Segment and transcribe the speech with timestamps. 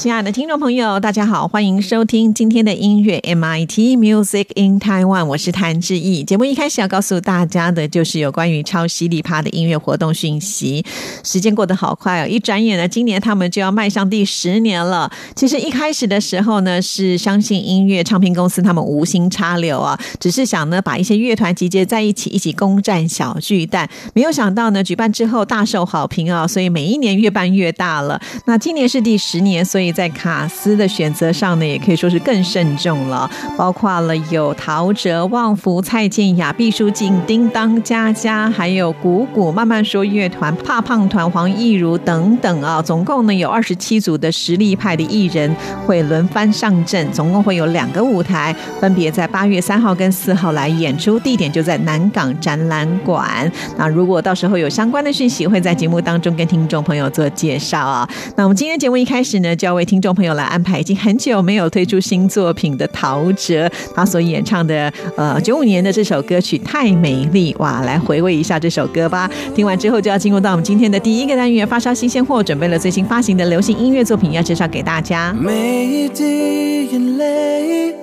[0.00, 6.24] 亲爱的听众朋友，大家好，欢迎收听今天的音乐 MIT Music in Taiwan，我是谭志毅。
[6.24, 10.82] 节目一开始要告诉大家的就是有关于超犀利趴的音乐活动讯息。
[11.22, 15.12] 时间过得好快哦，一转眼呢，今年他们就要迈向第十年了。
[15.36, 23.86] 其实一开始的时候呢，是相信音乐唱片公司他们无心插柳啊，只是想呢把一些乐团集结在一起，一起攻占小巨蛋。
[24.14, 28.18] 没有想到呢，举办之后大受好评啊，所以每一年越办越大了。
[28.46, 29.89] 那今年是第十年，所以。
[29.92, 45.54] 在卡斯的选择上呢，也可以说是更慎重了，包括了有陶喆、旺福、蔡健雅、毕书尽、叮当、佳佳，还有谷谷、慢慢说乐团、怕胖团、黄义如等等啊，总共呢有二十七组的实力派的艺人
[45.86, 53.50] 会轮番上阵，总共会有两个舞台，分别在八月三号跟四号来演出，地点就在南港展览馆。
[53.76, 58.08] 那如果到时候有相关的讯息，会在节目当中跟听众朋友做介绍啊。
[58.36, 69.30] 那我们今天节目一开始呢，就要为听众朋友来安排已经很久没有推出新作品的陶喆，他所演唱的呃九五年的这首歌曲《太美丽》哇，来回味一下这首歌吧。
[69.54, 75.34] 听完之后就要进入到我们今天的第一个单元——发烧新鲜货，准备了最新发行的流行音乐作品要介绍给大家。
[75.38, 77.94] 每一滴眼泪，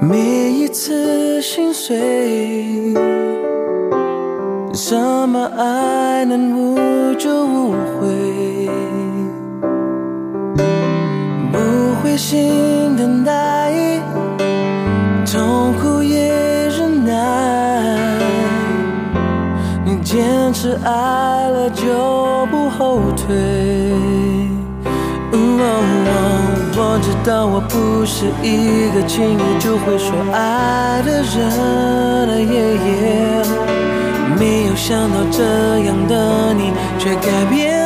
[0.00, 2.94] 每一次心碎，
[4.72, 4.94] 什
[5.28, 8.68] 么爱能无就无悔？
[10.56, 11.58] 不
[12.02, 13.72] 灰心等待，
[15.26, 17.12] 痛苦也忍耐。
[19.84, 20.90] 你坚持爱
[21.50, 23.34] 了就不后退。
[26.76, 32.28] 我知道我不是一个轻易就会说爱的人，
[34.38, 35.42] 没有想到这
[35.80, 37.83] 样的你却改变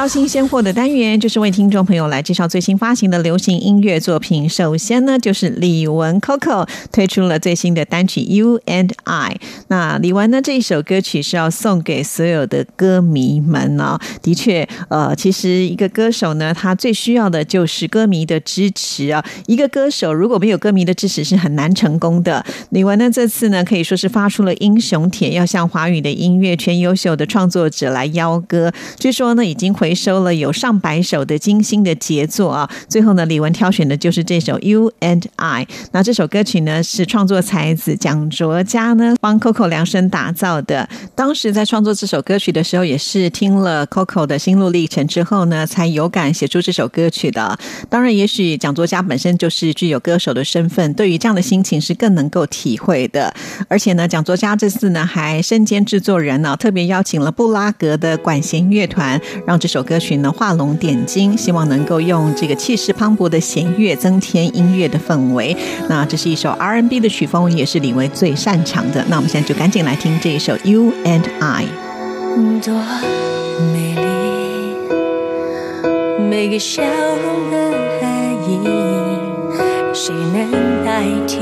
[0.00, 4.48] 发烧新鲜货的单元，就是为听众朋友来介绍最新发行的流行音乐作品。
[4.48, 9.38] 首先呢，就是李玟 Coco 推出了最新的单曲《You and I》。
[9.70, 13.98] 那李玟呢，这一首歌曲是要送给所有的歌迷们呢。
[14.20, 19.24] 的确，呃，其实一个歌手呢，他最需要的就是歌迷的支持啊。
[19.46, 22.44] 一个歌手如果没有歌迷的支持，是很难成功的。
[22.68, 28.70] 李玟呢，这次呢，可以说是发出了英雄帖，要向华语的音乐圈优秀的创作者来邀歌。
[28.98, 29.70] 据说呢，已经。
[29.72, 32.70] 回收了有上百首的精心的杰作啊！
[32.88, 35.64] 最后呢，李玟挑选的就是这首《You and I》。
[35.92, 40.88] 那这首歌曲呢，是创作才子蒋卓佳呢帮 Coco 量身打造的。
[41.14, 47.58] 当时在创作这首歌曲的时候，也是听了 Coco 的心路历程之后呢，才有感写出这首歌曲的。
[47.88, 53.32] 当然，也许蒋卓佳本身就是具有歌手的身份，对于这样的心情是更能够体会的。
[53.68, 65.56] 而且呢，蒋卓佳这次呢还身兼制作人呢，特别邀请了布拉格的管弦乐团，让这首歌曲呢画龙点睛，希望能够用这个气势磅礴的弦乐增添音乐的氛围。
[65.88, 69.04] 那这是一首 R&B 的曲风，也是李维最擅长的。
[69.08, 71.64] 那我们现在就赶紧来听这一首《You and I》。
[72.64, 72.72] 多
[73.72, 74.76] 美丽，
[76.22, 78.60] 每个笑容的含义，
[79.92, 81.40] 谁能代替？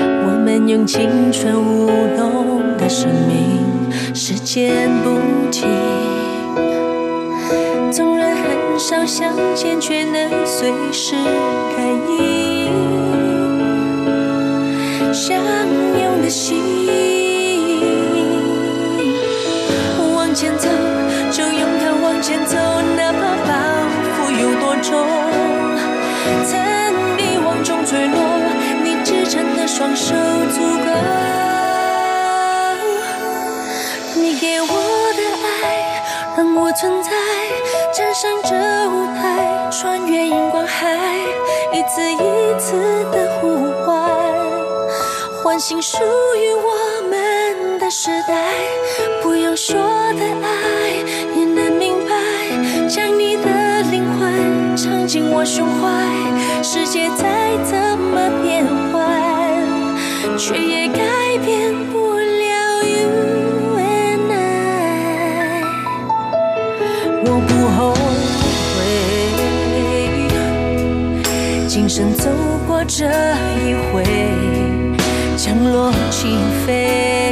[0.00, 1.86] 我们用青春舞
[2.16, 3.60] 动的生命，
[4.14, 5.20] 时间不
[5.50, 5.68] 停。
[7.92, 11.14] 纵然很少相见，却能随时
[11.76, 12.16] 感应。
[15.12, 15.44] 相
[16.26, 16.58] 的心，
[20.16, 20.68] 往前走，
[21.30, 22.56] 就勇敢往前走，
[22.96, 23.52] 哪怕包
[24.10, 24.90] 袱有多重。
[26.44, 26.58] 曾
[27.14, 28.18] 迷惘中坠落，
[28.82, 30.16] 你支撑的双手
[30.50, 30.90] 足够。
[34.16, 34.66] 你给我
[35.14, 36.02] 的爱，
[36.36, 37.10] 让我存在。
[37.94, 38.50] 站上这
[38.90, 40.98] 舞台，穿越荧光海，
[41.72, 42.16] 一次一
[42.58, 43.55] 次的呼，
[45.56, 45.96] 唤醒属
[46.36, 48.52] 于我们的时代。
[49.22, 49.74] 不用说
[50.12, 50.50] 的爱，
[51.34, 52.12] 也能明白，
[52.86, 56.04] 将你的灵魂藏进我胸怀。
[56.62, 61.00] 世界再怎么变幻，却也改
[61.38, 65.62] 变不了 you and I。
[67.24, 67.94] 我不后
[68.76, 68.84] 悔，
[71.66, 72.28] 今生走
[72.68, 73.06] 过这
[73.64, 74.04] 一回，
[75.46, 76.36] 降落起
[76.66, 77.25] 飞，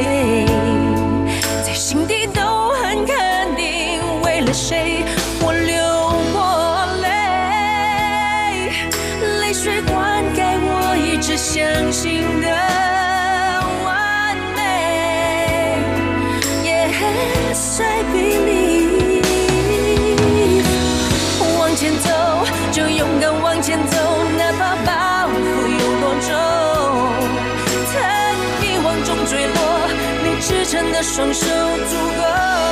[30.44, 32.63] 你支撑的双手足够。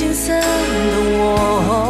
[0.00, 0.44] 年少青涩的
[1.18, 1.89] 我。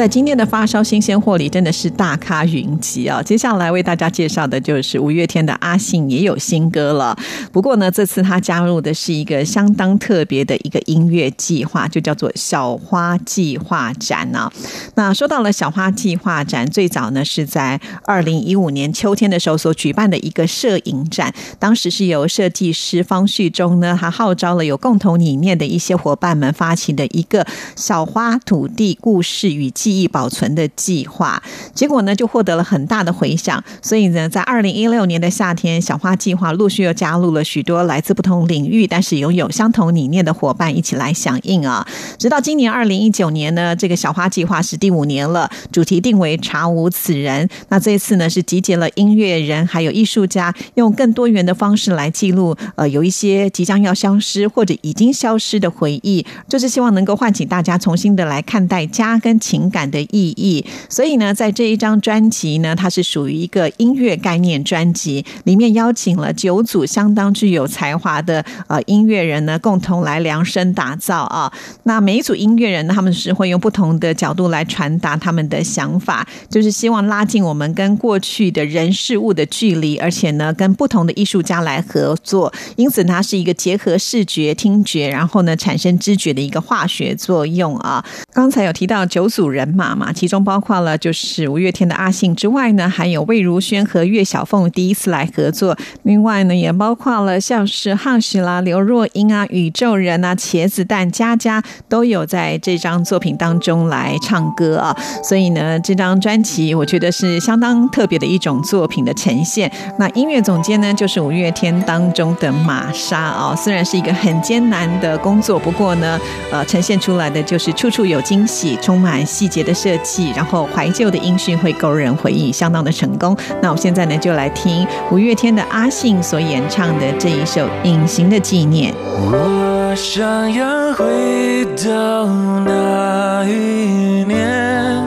[0.00, 3.22] 在今天的发烧新鲜货里，真的是大咖云集啊！
[3.22, 7.14] 接下来为大家介绍的就是五月天的阿信也有新歌了。
[7.52, 14.50] 不过呢，这次他加入的是一个相当特别的一个音乐计划，就叫做“小花计划展”啊。
[14.94, 31.42] 那说到了小花计划展，最早呢是在二零一五年秋天的时候所举办的一个摄影展，当时是由设计师方旭中呢，他号召了有共同理念的一些伙伴们发起的一个小花土地故事与记记忆保存的计划，
[31.74, 33.60] 结果呢就获得了很大的回响。
[33.82, 41.84] 所以呢，在二零一六年的夏天，小花计划陆续又加入了许多来自不同领域，但是拥有相同理念的伙伴一起来响应啊。
[42.16, 47.48] 直到今年二零一九年呢，这个小花计划是第五年了，主题定为“查无此人”。
[47.70, 60.64] 那这一次呢，是集结了音乐人还有艺术家，用更多元的方式来记录呃有一些即将要消失或者已经消失的回忆，就是希望能够唤起大家重新的来看待家跟情感的意义。
[60.88, 71.52] 所以呢，在这一张专辑呢，它是属于一个音乐概念专辑，里面邀请了九组相当具有才华的呃音乐人呢，共同来量身打造啊。
[71.84, 82.52] 那每一组音乐人呢，他们是会用不同的角度来传达他们的想法，就是希望拉近我们跟过去的人事物的距离，而且呢，跟不同的艺术家来合作。
[82.76, 88.04] 因此，它是一个结合视觉、听觉，然后呢，产生知觉的一个化学作用啊。
[88.32, 95.76] 刚才有提到九组人马嘛，其中包括了就是五月天的阿信之外呢，还有魏如萱和岳小凤第一次来合作。
[96.02, 104.96] 另外呢，也包括了像是汉许啦、刘若英啊、宇宙人啊、茄子蛋、佳佳都有在这张作品当中来唱歌啊。
[105.22, 109.70] 所以呢，这张专辑我觉得是相当特别的一种作品的呈现。
[109.98, 113.54] 那音乐总监呢，就是五月天当中的玛莎啊。
[113.56, 116.18] 虽然是一个很艰难的工作，不过呢，
[116.50, 123.36] 呃，呈现出来的就是处处有惊喜，充满细节的设计，然后怀旧的音讯会勾人回忆，相当的成功。
[123.60, 128.92] 那我们现在呢，就来听五月天的阿信所演唱的这一首《隐形的纪念》。
[128.96, 132.26] 我想要回到
[132.64, 135.04] 那一年，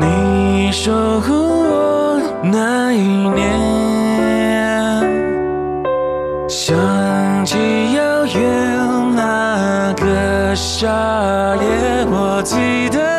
[0.00, 3.52] 你守护我那一年，
[6.48, 6.74] 想
[7.44, 7.58] 起
[7.94, 10.88] 遥远那个夏
[11.56, 13.11] 夜，我记得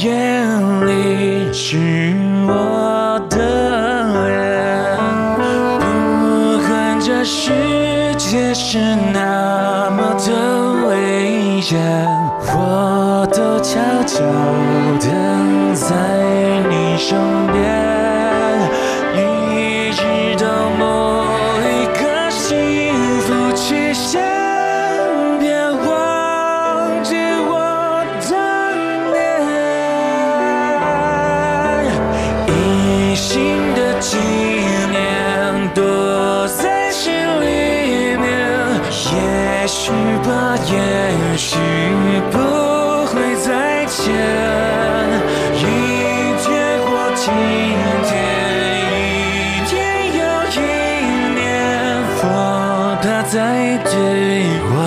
[0.00, 0.48] 眼
[0.86, 1.76] 里是
[2.46, 3.36] 我的
[4.26, 4.96] 脸，
[5.78, 5.82] 不
[6.66, 7.52] 管这世
[8.16, 8.78] 界是
[9.12, 11.78] 那么的危险，
[12.54, 14.24] 我都悄悄
[14.98, 15.94] 的在
[16.70, 17.18] 你身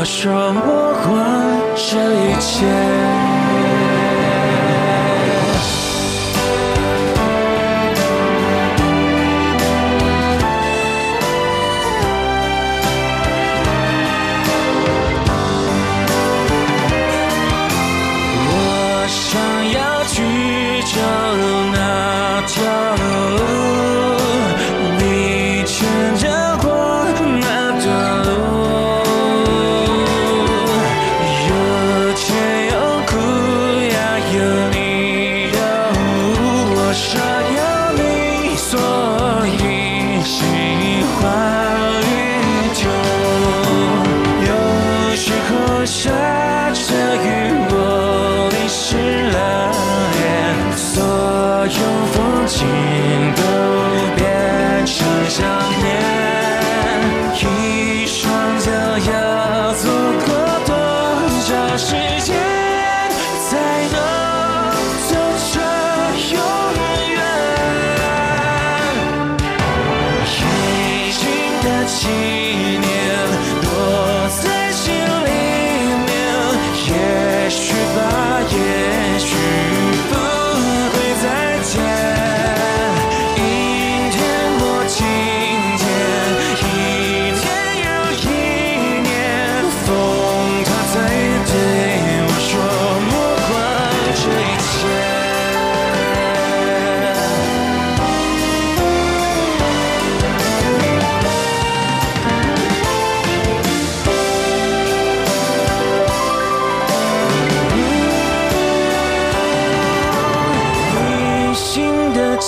[0.06, 0.75] 对我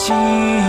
[0.07, 0.66] 心。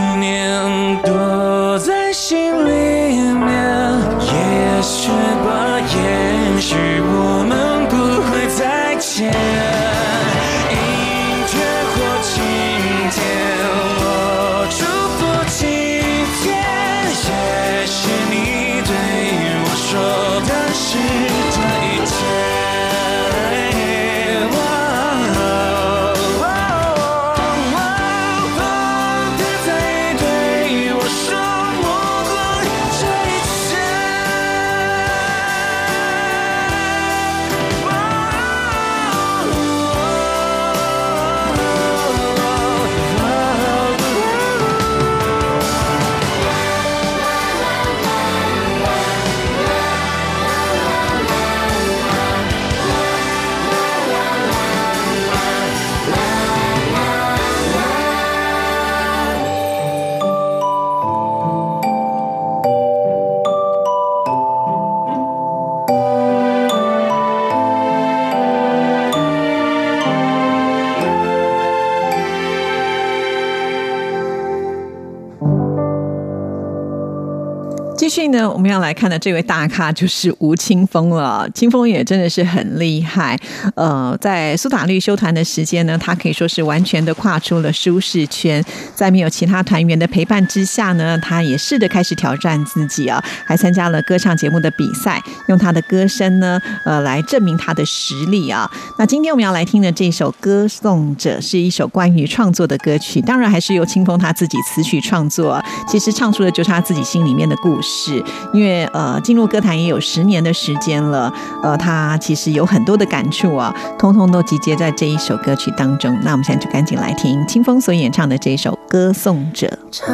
[78.59, 81.49] 我们要来看的这位大咖就是吴青峰了。
[81.55, 83.39] 青峰也真的是很厉害。
[83.77, 88.61] 呃，在苏打绿休团的时间呢，他可以说是完全的跨出了舒适圈。
[88.97, 98.69] 在没有其他团员的陪伴之下呢，他也试着开始挑战自己啊，还参加了歌唱节目的比赛，用他的歌声呢，呃，来证明他的实力啊。
[98.99, 105.63] 那今天我们要来听的这首《歌颂者》是一首关于创作的歌曲，当然还是由青峰他自己词曲创作。
[105.87, 108.21] 其实唱出的就是他自己心里面的故事。
[108.53, 111.33] 因为呃，进入歌坛也有十年的时间了，
[111.63, 116.19] 呃，他其实有很多的感触啊，通通都集结在这一首歌曲当中。
[116.23, 119.67] 那我们现在就赶紧来听清风所演唱的这首《歌颂者》。
[119.91, 120.09] 唱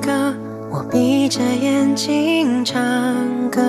[0.00, 0.34] 歌，
[0.70, 2.82] 我闭着眼睛唱
[3.50, 3.62] 歌，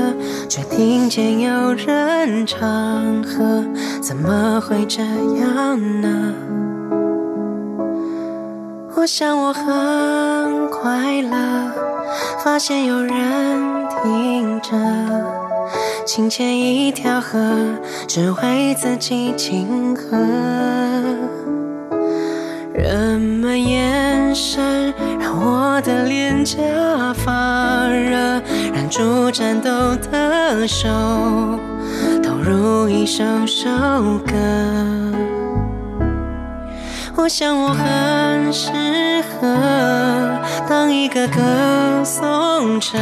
[0.50, 3.64] 却听见有人唱和，
[4.02, 6.34] 怎么会这样呢？
[8.98, 11.72] 我想我很快乐，
[12.44, 14.72] 发现有人听着，
[16.06, 17.38] 清浅一条河，
[18.08, 20.18] 只为自己庆贺。
[22.74, 26.56] 人们眼神让我的脸颊
[27.14, 28.42] 发热，
[28.74, 29.70] 忍住颤抖
[30.10, 30.90] 的手，
[32.24, 33.70] 投入一首首
[34.26, 34.34] 歌。
[37.18, 38.72] 我想我很适
[39.24, 39.48] 合
[40.68, 42.98] 当一个歌颂者。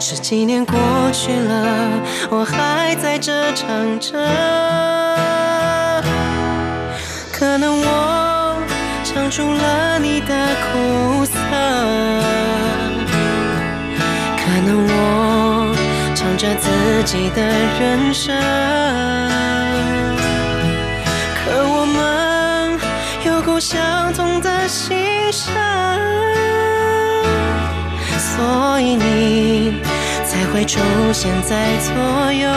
[0.00, 0.76] 十几年过
[1.12, 1.88] 去了，
[2.30, 4.12] 我还在这唱着。
[7.32, 8.56] 可能我
[9.04, 10.34] 唱出了你的
[10.66, 11.32] 苦涩，
[14.36, 15.74] 可能我
[16.14, 17.42] 唱着自己的
[17.80, 18.34] 人生。
[23.58, 25.54] 相同的心声，
[28.18, 29.80] 所以你
[30.24, 30.78] 才会出
[31.12, 32.48] 现在左右，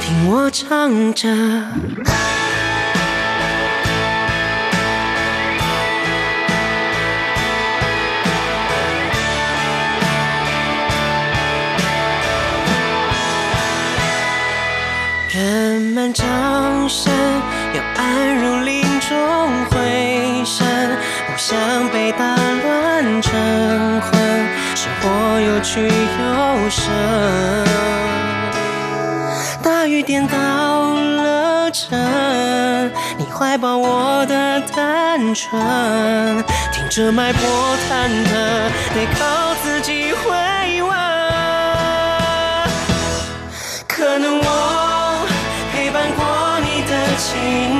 [0.00, 1.28] 听我唱着。
[15.32, 16.26] 人们掌
[16.88, 17.12] 声
[17.72, 20.66] 要安如林中回声，
[21.26, 21.56] 不想
[21.90, 24.10] 被打乱成魂，
[24.74, 26.90] 生活有曲有声。
[29.62, 30.36] 大雨颠倒
[30.94, 31.96] 了城，
[33.18, 37.40] 你怀抱我的单纯，听着脉搏
[37.88, 38.32] 忐忑，
[38.94, 40.90] 得靠自己回稳。
[43.86, 44.69] 可能我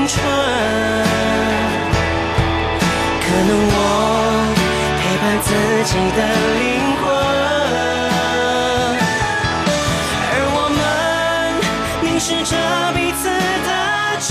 [0.07, 0.23] 春，
[3.21, 3.75] 可能我
[4.99, 5.49] 陪伴自
[5.85, 6.19] 己的
[6.59, 6.61] 灵
[7.01, 7.03] 魂，
[10.31, 10.79] 而我们
[12.01, 12.51] 凝视着
[12.93, 13.69] 彼此的
[14.19, 14.29] 真，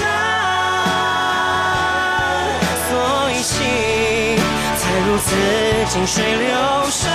[2.88, 2.90] 所
[3.30, 3.50] 以心
[4.76, 5.28] 才如此
[5.88, 6.50] 静水流
[6.90, 7.08] 深，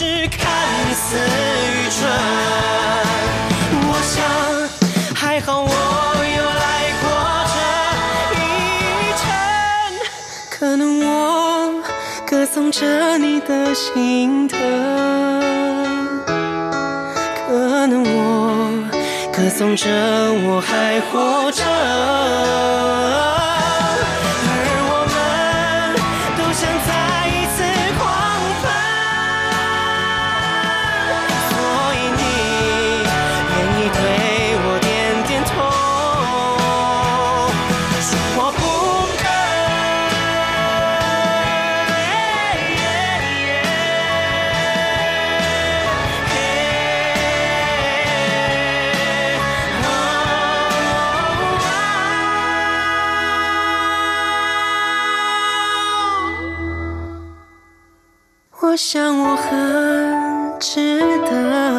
[0.00, 0.40] 是看
[0.94, 2.00] 似愚蠢，
[3.84, 4.16] 我想
[5.14, 6.64] 还好我有来
[7.02, 7.04] 过
[7.52, 7.54] 这
[8.40, 8.42] 一
[9.20, 9.22] 程，
[10.48, 11.84] 可能我
[12.26, 14.58] 歌颂着你的心疼，
[16.26, 18.88] 可能我
[19.30, 19.84] 歌颂着
[20.46, 21.62] 我还活着。
[58.70, 61.69] 我想我很值得。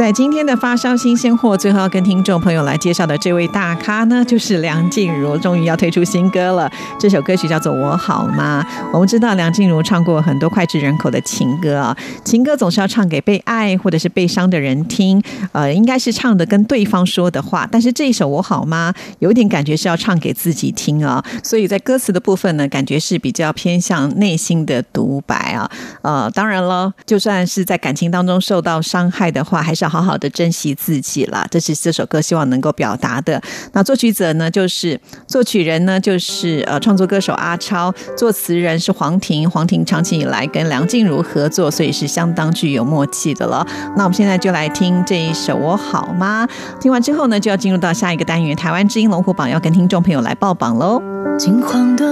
[0.00, 6.72] 在今天的发烧新鲜货，最后要跟听众朋友来介绍的这位大咖呢，就是梁静茹，终于要推出新歌了。
[6.98, 8.64] 这首歌曲叫做《我好吗》。
[8.94, 17.68] 我们知道梁静茹唱过很多脍炙人口的情歌啊，情歌总是要唱给被爱或者是被伤的人听，呃，应该是唱的跟对方说的话。
[17.70, 25.70] 但是这一首《我好吗》有点感觉是要唱给自己听啊，所以在歌词的部分呢，感觉是比较偏向内心的独白啊。
[26.00, 31.44] 呃，当然了，就算是在感情当中受到伤害的话，还是要好好的珍惜自己啦。
[31.50, 33.42] 这是这首歌希望能够表达的。
[33.72, 39.50] 那作曲者呢，就是作曲人呢，就是呃创作歌手阿超，作词人是黄婷。
[39.50, 43.66] 黄婷长期以来跟梁静茹合作，所以是相当具有默契的了。
[43.96, 46.46] 那我们现在就来听这一首《我好吗》。
[46.80, 51.02] 听完之后呢，就要进入到下一个单元——台湾之音龙虎榜，要跟听众朋友来报榜喽。
[51.36, 52.04] 金黄的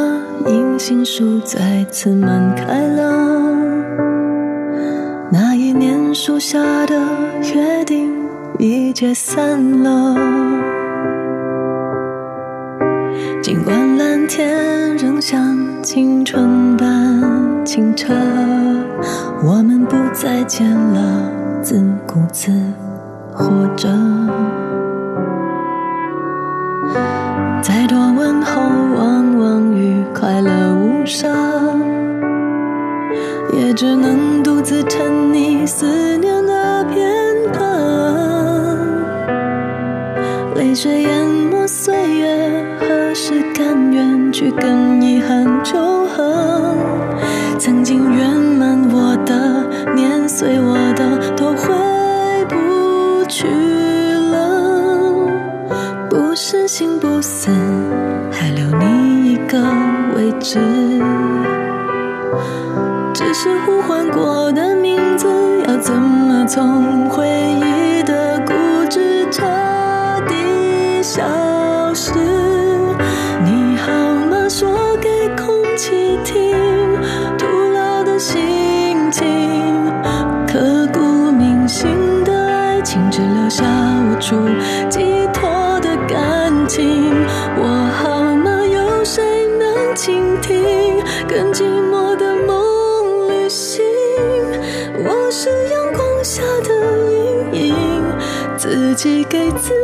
[0.47, 3.38] 银杏树再次满开了。
[6.15, 6.95] 树下的
[7.55, 8.13] 约定
[8.59, 10.15] 已解散了，
[13.43, 18.13] 尽管蓝天仍像青春般清澈，
[19.45, 21.31] 我们不再见了，
[21.63, 22.51] 自顾自
[23.33, 23.89] 活着。
[27.63, 28.61] 再多问候，
[28.97, 31.58] 往往与快乐无伤。
[33.59, 35.85] 也只能独自沉溺思
[36.19, 37.13] 念的片
[37.53, 38.79] 刻，
[40.55, 46.77] 泪水淹没岁月，何时甘愿去跟遗憾求和？
[47.59, 51.75] 曾经圆满我的，碾碎我的，都回
[52.49, 53.49] 不去
[54.31, 55.27] 了。
[56.09, 57.51] 不是心不死，
[58.31, 59.61] 还留你一个
[60.15, 60.61] 位置。
[64.21, 65.29] 我的名字，
[65.69, 68.53] 要怎么从回忆的固
[68.91, 69.45] 执彻
[70.27, 71.23] 底消
[71.95, 72.13] 失？
[73.45, 73.93] 你好
[74.29, 74.49] 吗？
[74.49, 76.57] 说给空气听，
[77.39, 79.25] 徒劳的心情，
[80.49, 81.89] 刻骨铭心
[82.25, 83.65] 的爱情，只留下
[84.03, 84.35] 无处
[84.91, 84.99] 寄
[85.33, 87.15] 托的感情。
[87.57, 88.51] 我好吗？
[88.67, 89.23] 有谁
[89.61, 90.59] 能倾听？
[91.29, 91.63] 更寂
[98.99, 99.78] 寄给自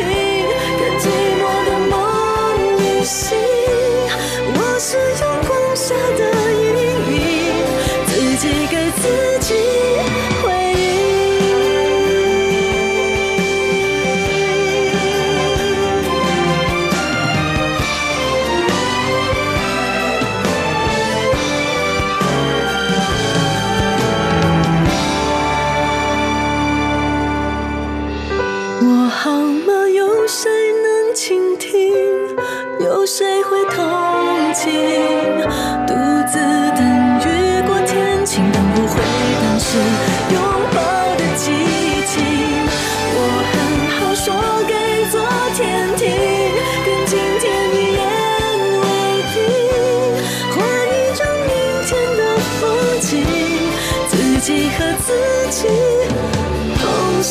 [0.00, 0.23] 能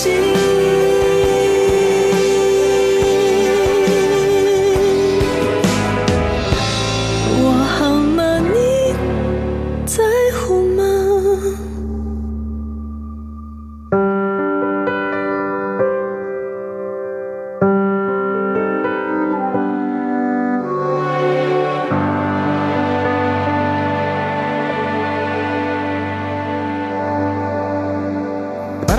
[0.04, 0.43] 同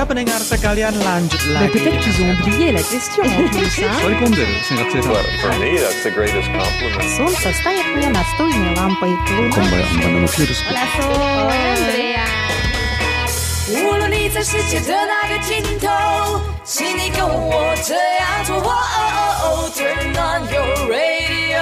[0.03, 1.73] pendengar sekalian lanjut Mais lagi.
[1.79, 3.79] peut-être qu'ils ont oublié la question en plus.
[3.83, 3.91] hein.
[4.03, 7.09] 割り込んでる生活生産 For me, that's the greatest compliment.
[7.17, 9.09] Солнце стоит мне настольной лампой.
[9.27, 10.63] こんばんはバナナのピュールス
[13.71, 18.55] 无论你在世界的哪个尽头，请你跟我这样做。
[18.57, 19.05] 哦哦
[19.43, 21.61] 哦，Turn on your radio。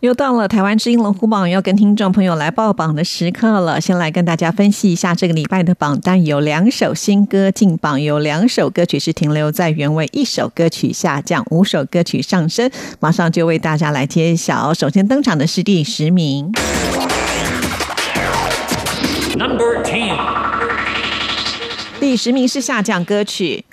[0.00, 3.80] 又到了台湾之音龙虎榜要跟听众朋友来报榜的时刻了。
[3.80, 12.70] 先来跟大家分析一下这个礼拜的榜单，有两首新歌进榜，有两首歌曲是停留在原位，一首歌曲下降，五首歌曲上升。
[13.00, 14.72] 马上就为大家来揭晓。
[14.72, 16.52] 首先登场的是第十名
[19.36, 20.16] ，Number Ten，
[22.00, 23.64] 第十名是下降歌曲。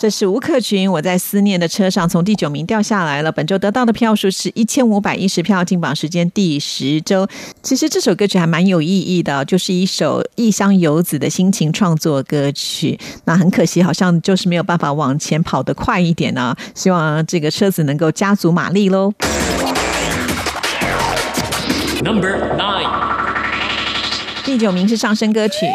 [0.00, 3.30] 这是吴克群，我在思念的车上从第九名掉下来了。
[3.30, 7.28] 本周得到的票数是一千五百一十票，进榜时间第十周。
[7.62, 12.98] 其实这首歌曲还蛮有意义的，就是一首异乡游子的心情创作歌曲。
[13.26, 19.12] 那很可惜，好像就是没有办法往前跑得快一点呢、希望这个车子能够加足马力喽。
[22.02, 22.88] Number Nine，
[24.46, 25.66] 第九名是上升歌曲。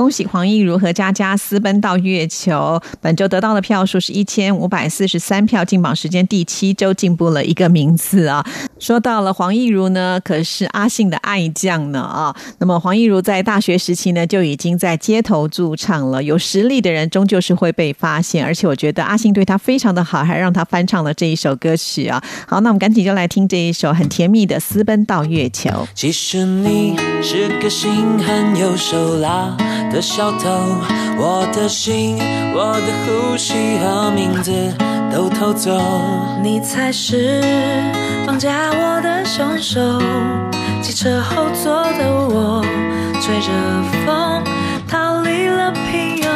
[0.00, 8.42] 恭喜黄奕如和佳佳私奔到月球，本周得到的票数是一千五百四十三票，进榜时间第七周进步了一个名次啊。
[8.78, 12.34] 说到了黄奕如呢，可是阿信的爱将呢啊。
[12.60, 22.18] 那么黄奕如在大学时期呢就已经在街头驻唱了，有实力的人终究是会被发现，而且我觉得阿信对他非常的好，还让他翻唱了这一首歌曲啊。
[22.46, 25.68] 好，那我们赶紧就来听这一首很甜蜜的《私奔到月球》。
[25.94, 29.54] 其实你是个心狠又手辣
[29.90, 30.48] 的小偷，
[31.18, 32.16] 我的心、
[32.54, 34.52] 我的呼吸和名字
[35.12, 35.78] 都偷走。
[36.42, 37.42] 你才是
[38.24, 39.80] 绑架我的凶手。
[40.80, 42.64] 汽车后座的我，
[43.20, 43.50] 吹着
[44.06, 44.42] 风
[44.88, 46.29] 逃离了平庸。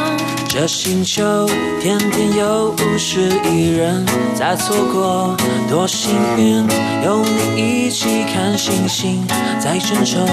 [0.56, 1.48] 这星球
[1.80, 5.36] 天天有五十亿人在错过，
[5.68, 6.64] 多幸运
[7.04, 7.24] 有
[7.56, 9.26] 你一起看星星
[9.58, 10.24] 在争宠。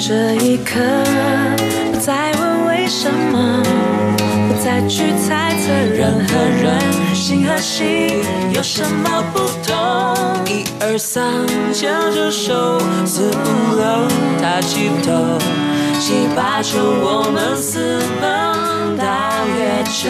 [0.00, 0.80] 这一刻，
[1.92, 3.62] 不再问为什么，
[4.48, 9.76] 不再去猜测人和人心和心有什么不同。
[10.46, 14.08] 一二三，牵着手，四五六，
[14.40, 15.38] 抬起头，
[16.00, 19.04] 七八九，我们私奔到
[19.46, 20.08] 月球，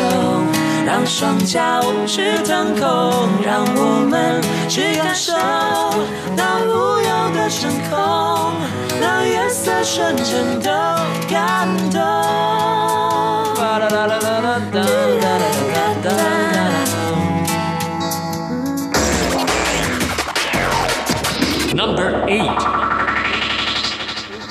[0.86, 2.82] 让双脚去腾空，
[3.44, 5.32] 让我们去感受
[6.36, 8.52] 那无忧的升空，
[9.00, 10.70] 那夜色瞬间都
[11.28, 11.98] 感动。
[21.74, 22.50] Number Eight，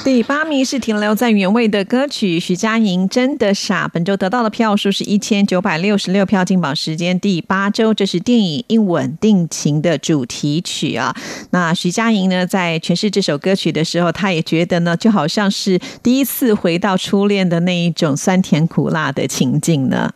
[0.08, 7.94] 第八名是停留在原位的歌曲，徐佳莹《真的傻》，本周得到的票数是一千九百六十六票，进榜时间第八周。
[7.94, 11.14] 这是电影《一稳定情》的主题曲啊。
[11.50, 20.14] 那徐佳莹呢，在诠释这首歌曲的时候，她也觉得呢，就好像是第一次回到初恋的那一种酸甜苦辣的情境呢。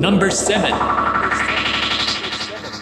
[0.00, 0.72] Number Seven，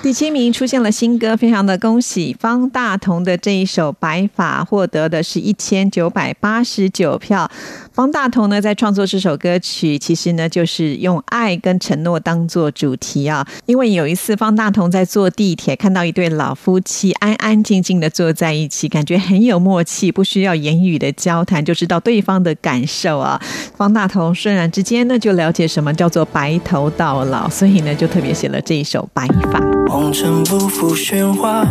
[0.06, 7.50] 第七名出现了新歌，非常的恭喜方大同的这一首《白发》获得的是一千九百八十九票。
[7.92, 13.44] 方大同呢，在创作这首歌曲，其实呢就是用爱跟承诺当做主题啊。
[13.66, 23.42] 因为有一次方大同在坐地铁，看到一对老夫妻安安静静的坐在一起，感觉很有默契，不需要言语的交谈就知道对方的感受啊。
[23.76, 29.58] 方大同瞬然之间呢，就了解什么叫做白头到老，所以呢，就特别写了这一首《白发》。
[29.88, 31.64] 红尘不负喧哗，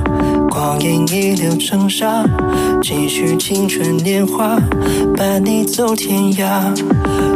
[0.49, 2.25] 光阴一流成沙，
[2.81, 4.57] 继续青春年华，
[5.15, 6.73] 伴你走天涯。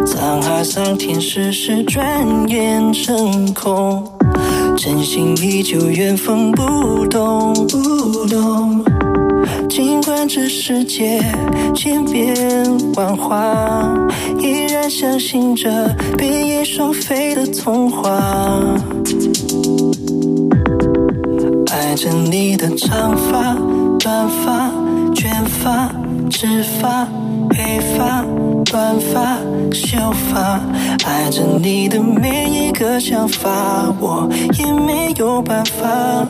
[0.06, 2.04] 沧海桑田，世事转
[2.48, 4.04] 眼成空，
[4.78, 8.84] 真心依旧，缘分不动不动。
[9.70, 11.22] 尽管这世界
[11.76, 12.36] 千变
[12.96, 13.88] 万化，
[14.40, 18.20] 依然相信着变翼双飞的童话。
[21.90, 23.56] 爱着你的长发、
[23.98, 24.70] 短发、
[25.16, 25.90] 卷发、
[26.30, 27.08] 直发、
[27.50, 28.24] 黑发、
[28.64, 29.40] 短发、
[29.74, 29.98] 秀
[30.32, 30.62] 发，
[31.04, 36.28] 爱着你的每一个想法，我也没有办法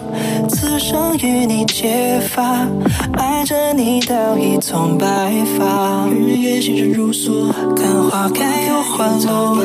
[0.47, 2.65] 此生与你结发，
[3.17, 5.05] 爱着你到一头白
[5.57, 6.07] 发。
[6.07, 9.57] 日月星辰如梭，看花开又花落，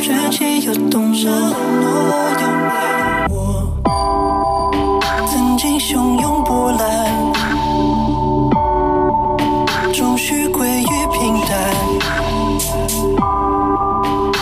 [0.00, 3.03] 传奇又动容。
[5.86, 7.32] 汹涌波澜，
[9.92, 11.74] 终须归于平淡。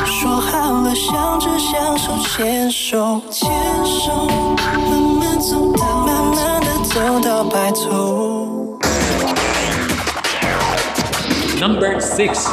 [0.06, 3.50] 说好了，相知相守，牵手牵
[3.84, 4.12] 手，
[4.88, 8.78] 慢慢走到，慢慢的走到白头。
[11.60, 12.46] Number six，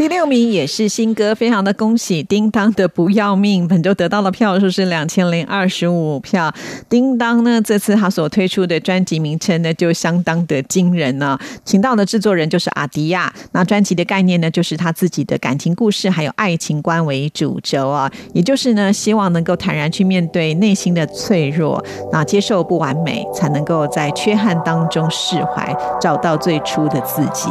[0.00, 6.50] 第六名也是新歌，非常的恭喜叮当的不要命，本周得到的票数是两千零二十五票。
[6.88, 27.50] 叮当呢，这次他所推出的专辑名称呢，就相当的惊人呢、请到的制作人就是阿迪亚，那专辑的概念呢，就是他自己的感情故事还有爱情观为主轴啊，也就是呢，希望能够坦然去面对内心的脆弱，那接受不完美，才能够在缺憾当中释怀，找到最初的自己。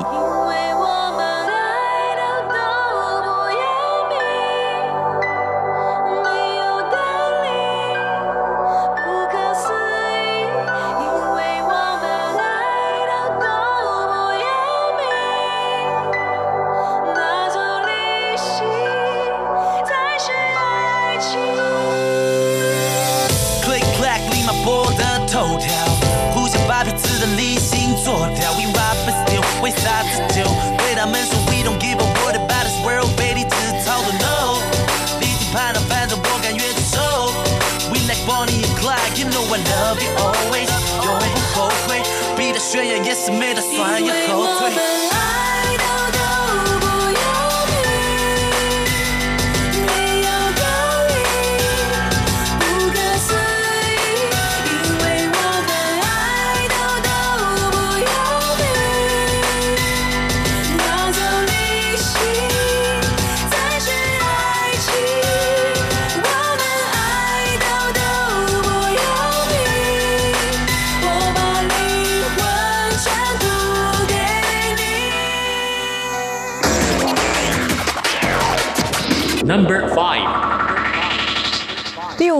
[39.90, 40.70] Love always，
[41.04, 42.04] 永不后悔，
[42.38, 45.39] 比他炫耀也是没打算也后退。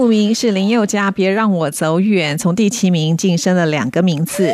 [0.00, 4.50] 五名是林宥嘉，《别让我走远》，从第七名晋升了两个名次。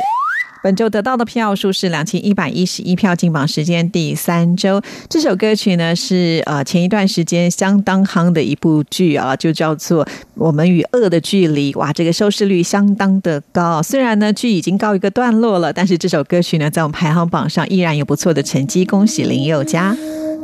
[0.61, 4.82] 本周得到的票数是两千一百一十一票，进榜时间第三周。
[5.09, 11.72] 这首歌曲呢是呃前一段时间相当夯的一部剧啊，就叫做《我们与恶的距离》。
[11.78, 13.80] 哇，这个收视率相当的高。
[13.80, 18.84] 虽然呢剧已经告一个段落了，但是这首歌曲呢在我们排行榜上依然有不错的成绩。
[18.84, 19.97] 恭喜林宥嘉。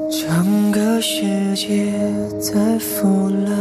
[0.09, 1.23] 整个世
[1.57, 1.93] 界
[2.39, 3.57] 在腐烂，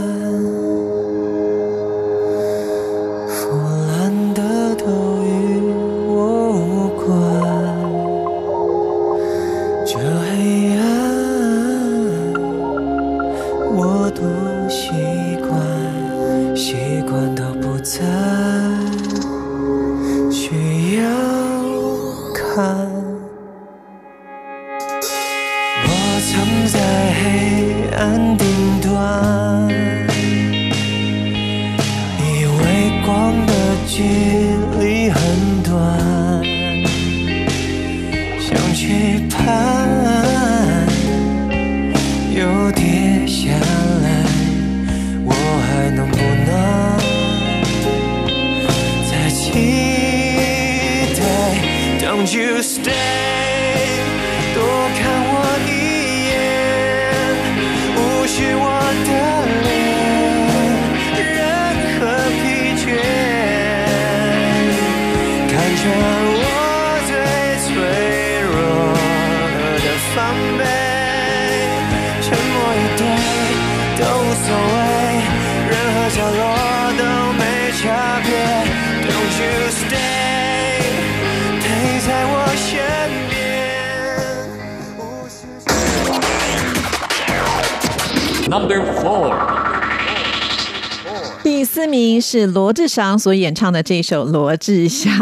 [91.62, 95.14] 第四名是罗志祥所演唱的这首《罗志祥》，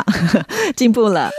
[0.73, 1.29] 进步了。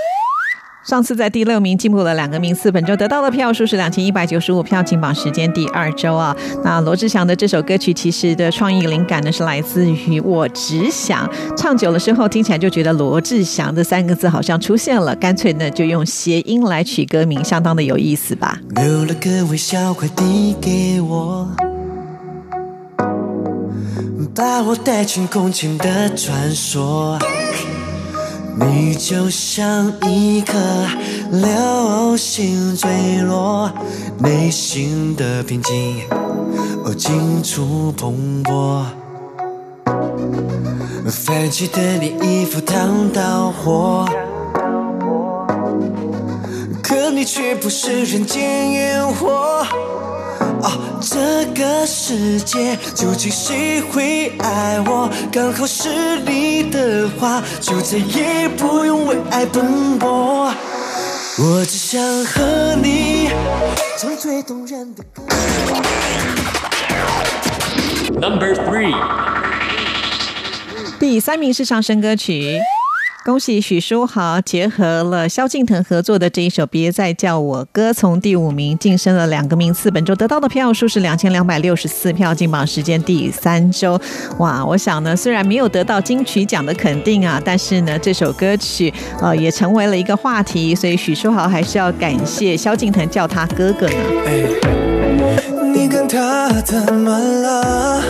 [0.86, 6.36] 上次在第六名进步了两个名次，本周得到的票数是两千一百九十五票，进榜时间第二周啊。
[6.62, 11.26] 那罗志祥的这首歌曲其实的创意灵感呢是来自于我只想
[11.56, 18.58] 唱久了之后听起来就觉得罗志祥这三个字好像出现了，干脆呢就用谐音来取歌名，相当的有意思吧。
[18.76, 21.48] 留了个微笑，快递给我，
[24.34, 27.18] 把我带进空前的传说。
[28.58, 30.58] 你就像一颗
[31.30, 33.70] 流星坠落，
[34.18, 36.02] 内心的平静
[36.84, 38.84] 哦尽处蓬勃。
[41.10, 44.06] 泛起的你衣服烫到火，
[46.82, 49.64] 可你却不是人间烟火。
[50.40, 55.10] 哦，这个世界究竟谁会爱我？
[55.30, 60.52] 刚好是你的话，就再也不用为爱奔波。
[61.38, 63.30] 我只想和你
[63.98, 65.22] 唱最动人的歌。
[68.20, 68.94] Number three，
[70.98, 72.60] 第三名是上升歌曲。
[73.22, 79.90] 恭喜许书豪结合了萧敬腾合作的这一首《别再叫我哥》，从第五名晋升了两个名次。
[79.90, 84.00] 本周得到的票数是两千两百六十四票，进榜时间第三周。
[84.38, 93.94] 哇，我想呢，虽然没有得到金曲奖的肯定啊，但是呢，这首歌曲呃也成为了一个话题，所以许书豪还是要感谢萧敬腾叫他哥哥呢。
[95.74, 98.02] 你跟他怎么了？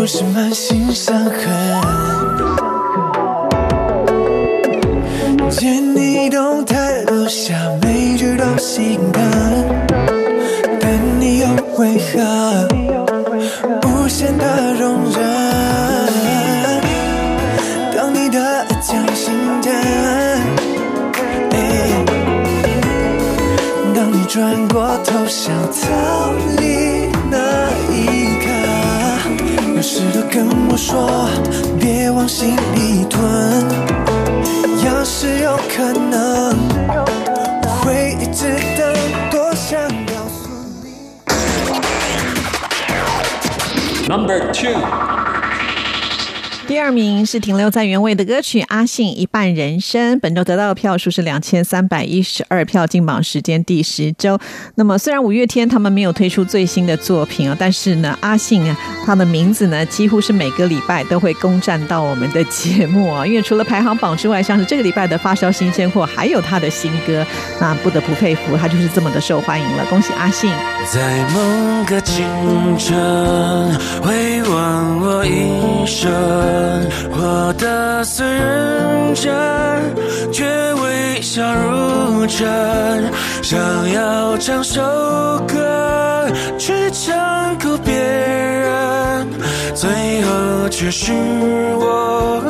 [0.00, 1.34] 又是满心伤痕。
[5.50, 9.22] 见你动态留下每句都心疼，
[10.80, 11.46] 但你又
[11.76, 12.66] 为何
[13.82, 15.20] 无限的容忍？
[17.94, 19.70] 当你的将心疼。
[21.50, 21.56] 哎
[23.94, 26.99] 当你转过头想逃离，
[29.80, 31.26] 有时都跟我说
[31.80, 33.24] 别往心里吞。
[34.84, 36.54] 要是有可能，
[37.62, 38.94] 我会一直等，
[39.30, 40.50] 多想告诉
[40.84, 40.90] 你。
[44.06, 44.76] Number two，
[46.70, 54.38] 第二名是停留在原位的歌曲《阿信一半人生》，本周得到的票数是两千三百一十二票，进榜时间第十周。
[54.76, 63.26] 那么虽然五月天他们没有推出最新的作品啊，但是呢，阿信啊，他的名字呢几乎是每个礼拜都会攻占到我们的节目啊。
[63.26, 67.26] 因为除了排行榜之外，像是这个礼拜的发烧新鲜货，还有他的新歌，
[67.60, 69.84] 那不得不佩服，他就是这么的受欢迎了。
[69.86, 70.48] 恭喜阿信！
[70.92, 72.24] 在某个清
[72.78, 72.96] 晨，
[74.00, 76.08] 回望我一生，
[77.12, 79.32] 活得虽认真，
[80.32, 80.44] 却
[80.74, 82.48] 微笑如真。
[83.42, 83.58] 想
[83.92, 84.80] 要唱首
[85.48, 89.26] 歌去唱哭别人，
[89.74, 89.88] 最
[90.22, 92.42] 后却是我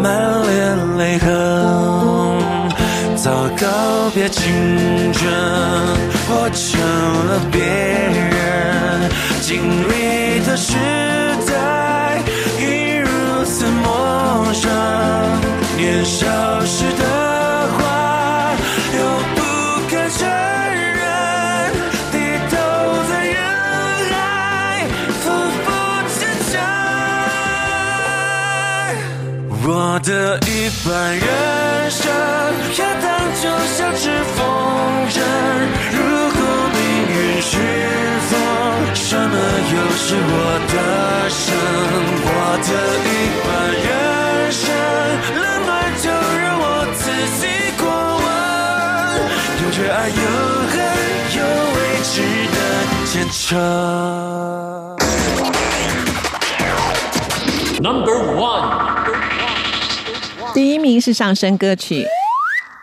[0.00, 0.12] 满
[0.46, 1.28] 脸泪痕。
[3.16, 4.42] 早告别青
[5.12, 5.24] 春，
[6.28, 6.80] 活成
[7.26, 9.10] 了别人
[9.40, 10.76] 经历的事
[14.54, 14.70] 上。
[15.76, 16.24] 年少
[16.64, 17.04] 时的
[17.76, 18.56] 话，
[18.96, 18.98] 又
[19.34, 19.38] 不
[19.90, 20.20] 敢承
[21.00, 21.02] 认，
[22.12, 22.14] 低
[22.48, 22.52] 头
[23.10, 23.36] 在人
[24.10, 24.14] 海，
[25.20, 25.26] 匍
[25.64, 25.66] 匐
[26.08, 26.16] 坚
[26.50, 26.52] 强。
[29.66, 29.68] 我
[30.04, 30.08] 的
[30.46, 30.50] 一
[30.86, 30.88] 半
[31.18, 31.26] 人
[31.90, 32.02] 生，
[32.78, 33.04] 要当
[33.42, 33.44] 就
[33.76, 34.02] 像只
[34.36, 34.38] 风
[35.10, 35.18] 筝。
[35.92, 35.98] 如
[36.30, 36.38] 果
[36.72, 36.78] 命
[37.10, 37.52] 运是
[38.30, 38.32] 风，
[38.94, 39.34] 什么
[39.72, 40.32] 又是我
[40.70, 40.74] 的
[41.30, 41.44] 生？
[42.26, 42.28] 我
[42.62, 42.68] 的
[43.04, 43.12] 一
[43.44, 43.46] 半
[43.84, 43.88] 人
[44.50, 44.70] 生，
[45.34, 45.70] 冷暖
[46.02, 46.64] 就让我
[46.96, 47.04] 自
[47.38, 47.42] 己
[47.78, 47.84] 过
[48.22, 48.26] 问，
[49.60, 50.14] 有热爱，有
[50.70, 50.74] 恨，
[51.36, 51.40] 有
[51.74, 52.14] 未知
[52.52, 52.56] 的
[53.06, 53.42] 坚强。
[57.80, 58.66] Number one，
[60.54, 62.06] 第一名是上升歌曲。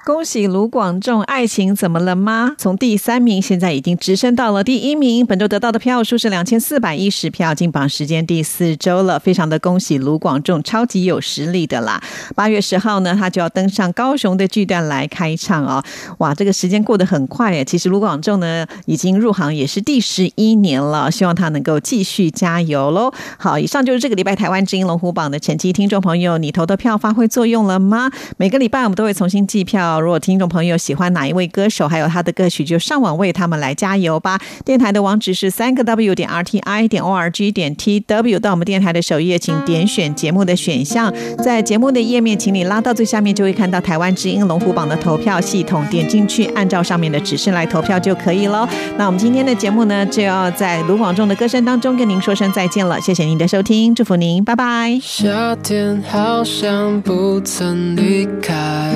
[0.03, 5.23] 恭喜卢广仲，《爱情怎么了吗》从第三名现在已经直升到了第一名。
[5.23, 12.01] 本周得到的票数是两千四百一十票，进榜时间第四周了，非常的恭喜卢广仲，超级有实力的啦！
[12.35, 15.83] 八月十号呢，他就要登上高雄的巨蛋来开唱哦。
[16.17, 17.63] 哇，这个时间过得很快耶！
[17.63, 23.13] 其实卢广仲呢，已经入行也是第十一年了，希望他能够继续加油喽。
[23.37, 28.09] 好，以上就是这个礼拜台湾之音龙虎榜的前期，听众朋友，你投的票发挥作用了吗？
[28.37, 29.90] 每个礼拜我们都会重新计票。
[29.99, 34.39] 如果听众朋友喜欢哪一位歌手，还有他的歌曲，就上网为他们来加油吧。
[34.63, 38.39] 电台的网址是三个 W 点 R T I 点 O R G 点 T W。
[38.39, 41.13] 到我们电台的首页，请点选节目的选项，
[41.43, 48.67] 在节目的页面，请你拉到最下面，就会看到台湾之音龙虎榜的投票系统，点进去，按照上面的指示来投票就可以喽。
[48.97, 54.99] 那我们今天的节目呢，就要在卢广仲的歌声当中跟您说声再见了，谢谢您的收听，祝福您，拜拜。
[55.01, 58.93] 夏天好像不曾离开，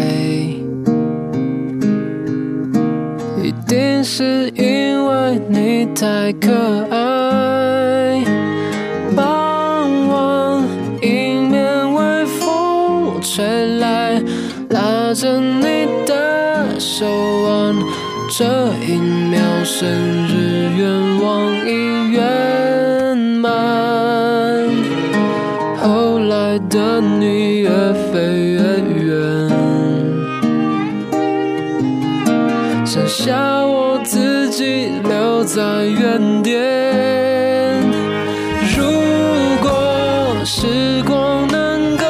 [3.68, 6.52] 定是因为你太可
[6.92, 8.24] 爱。
[9.16, 10.64] 傍晚，
[11.02, 14.22] 迎面微风吹来，
[14.70, 17.76] 拉着你的手腕，
[18.30, 18.46] 这
[18.86, 19.88] 一秒生
[20.28, 23.50] 日愿望已圆满。
[25.82, 27.02] 后来的
[32.96, 33.36] 剩下
[33.66, 36.56] 我自己留在原点。
[38.74, 38.86] 如
[39.62, 42.06] 果时光能够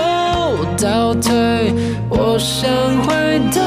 [0.78, 1.74] 倒退，
[2.08, 2.70] 我想
[3.02, 3.64] 回到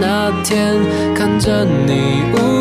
[0.00, 0.74] 那天，
[1.14, 2.51] 看着你无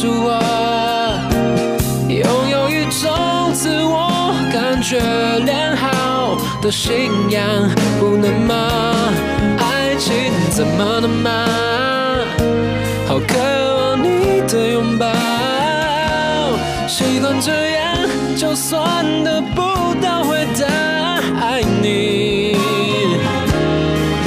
[0.00, 0.38] 是我
[2.08, 5.00] 拥有一种自我感觉
[5.44, 7.44] 良好的信仰，
[7.98, 8.54] 不能吗？
[9.58, 10.14] 爱情
[10.50, 11.44] 怎么了吗？
[13.08, 13.34] 好渴
[13.74, 15.04] 望你的拥抱，
[16.86, 20.64] 习惯这样就算得不到回答。
[21.44, 22.56] 爱你，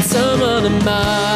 [0.02, 1.31] 怎么了吗？